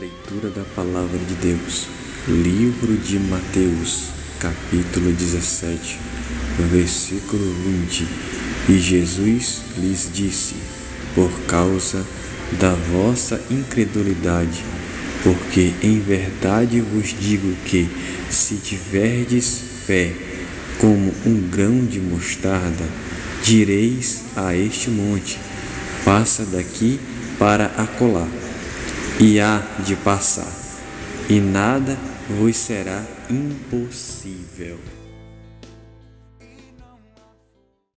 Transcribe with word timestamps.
Leitura 0.00 0.48
da 0.48 0.64
Palavra 0.74 1.18
de 1.18 1.34
Deus, 1.34 1.86
Livro 2.26 2.96
de 2.96 3.18
Mateus, 3.18 4.08
capítulo 4.40 5.12
17, 5.12 5.98
versículo 6.70 7.44
20. 7.88 8.08
E 8.70 8.78
Jesus 8.78 9.60
lhes 9.76 10.08
disse: 10.10 10.54
Por 11.14 11.30
causa 11.46 12.02
da 12.58 12.72
vossa 12.72 13.38
incredulidade, 13.50 14.64
porque 15.22 15.74
em 15.82 16.00
verdade 16.00 16.80
vos 16.80 17.14
digo 17.20 17.54
que, 17.66 17.86
se 18.30 18.54
tiverdes 18.54 19.60
fé 19.86 20.14
como 20.78 21.12
um 21.26 21.48
grão 21.50 21.84
de 21.84 22.00
mostarda, 22.00 22.88
direis 23.44 24.22
a 24.36 24.56
este 24.56 24.88
monte: 24.88 25.38
passa 26.02 26.46
daqui 26.46 26.98
para 27.38 27.66
acolá 27.76 28.26
e 29.22 29.38
há 29.38 29.62
de 29.86 29.94
passar, 29.94 30.52
e 31.28 31.38
nada 31.38 31.96
vos 32.28 32.56
será 32.56 33.04
impossível. 33.30 34.80